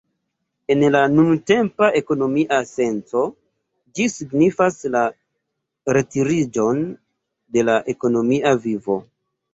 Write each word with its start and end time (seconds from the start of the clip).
En 0.75 0.85
la 0.93 1.01
nuntempa 1.17 1.89
ekonomia 1.99 2.57
senco, 2.69 3.21
ĝi 3.99 4.07
signifas 4.15 4.81
la 4.97 5.03
retiriĝon 5.99 6.83
de 7.59 7.69
la 7.71 7.77
ekonomia 7.95 8.57
vivo. 8.69 8.99